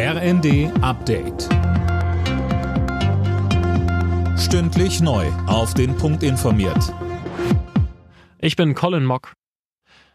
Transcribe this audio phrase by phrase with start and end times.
[0.00, 1.48] RND Update.
[4.38, 5.26] Stündlich neu.
[5.48, 6.94] Auf den Punkt informiert.
[8.38, 9.32] Ich bin Colin Mock.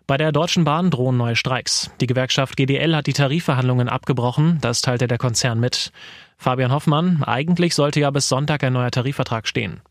[0.08, 1.92] Bei der Deutschen Bahn drohen neue Streiks.
[2.00, 5.92] Die Gewerkschaft GDL hat die Tarifverhandlungen abgebrochen, das teilte der Konzern mit.
[6.38, 9.82] Fabian Hoffmann, eigentlich sollte ja bis Sonntag ein neuer Tarifvertrag stehen.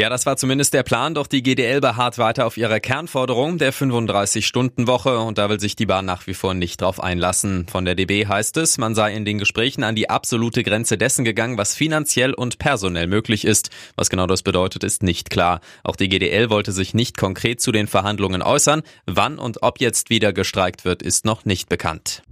[0.00, 3.70] Ja, das war zumindest der Plan, doch die GDL beharrt weiter auf ihrer Kernforderung der
[3.70, 7.66] 35-Stunden-Woche und da will sich die Bahn nach wie vor nicht drauf einlassen.
[7.70, 11.26] Von der DB heißt es, man sei in den Gesprächen an die absolute Grenze dessen
[11.26, 13.68] gegangen, was finanziell und personell möglich ist.
[13.94, 15.60] Was genau das bedeutet, ist nicht klar.
[15.84, 18.80] Auch die GDL wollte sich nicht konkret zu den Verhandlungen äußern.
[19.04, 22.22] Wann und ob jetzt wieder gestreikt wird, ist noch nicht bekannt.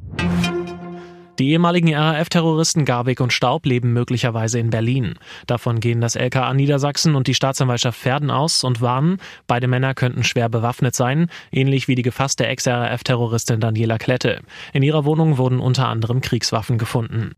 [1.39, 5.15] Die ehemaligen RAF-Terroristen Garwig und Staub leben möglicherweise in Berlin.
[5.47, 10.25] Davon gehen das LKA Niedersachsen und die Staatsanwaltschaft Verden aus und warnen, beide Männer könnten
[10.25, 14.41] schwer bewaffnet sein, ähnlich wie die gefasste Ex-RAF-Terroristin Daniela Klette.
[14.73, 17.33] In ihrer Wohnung wurden unter anderem Kriegswaffen gefunden.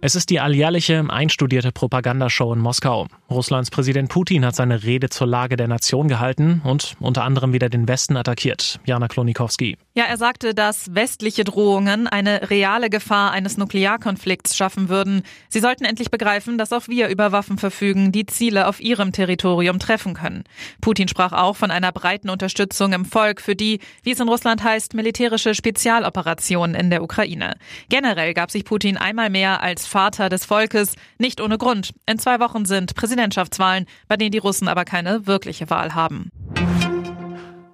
[0.00, 3.08] Es ist die alljährliche, einstudierte Propagandashow in Moskau.
[3.28, 7.68] Russlands Präsident Putin hat seine Rede zur Lage der Nation gehalten und unter anderem wieder
[7.68, 8.78] den Westen attackiert.
[8.84, 9.78] Jana Klonikowski.
[9.96, 15.22] Ja, er sagte, dass westliche Drohungen eine reale Gefahr eines Nuklearkonflikts schaffen würden.
[15.48, 19.78] Sie sollten endlich begreifen, dass auch wir über Waffen verfügen, die Ziele auf ihrem Territorium
[19.78, 20.44] treffen können.
[20.82, 24.62] Putin sprach auch von einer breiten Unterstützung im Volk für die, wie es in Russland
[24.62, 27.56] heißt, militärische Spezialoperation in der Ukraine.
[27.88, 31.94] Generell gab sich Putin einmal mehr als Vater des Volkes, nicht ohne Grund.
[32.04, 36.30] In zwei Wochen sind Präsidentschaftswahlen, bei denen die Russen aber keine wirkliche Wahl haben.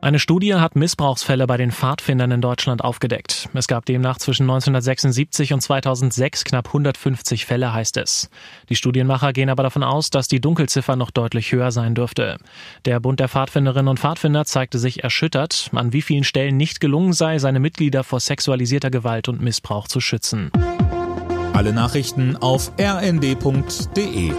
[0.03, 3.49] Eine Studie hat Missbrauchsfälle bei den Pfadfindern in Deutschland aufgedeckt.
[3.55, 8.29] Es gab demnach zwischen 1976 und 2006 knapp 150 Fälle, heißt es.
[8.69, 12.39] Die Studienmacher gehen aber davon aus, dass die Dunkelziffer noch deutlich höher sein dürfte.
[12.85, 17.13] Der Bund der Pfadfinderinnen und Pfadfinder zeigte sich erschüttert, an wie vielen Stellen nicht gelungen
[17.13, 20.51] sei, seine Mitglieder vor sexualisierter Gewalt und Missbrauch zu schützen.
[21.53, 24.33] Alle Nachrichten auf rnd.de